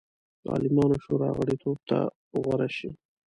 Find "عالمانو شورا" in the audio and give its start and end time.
0.53-1.29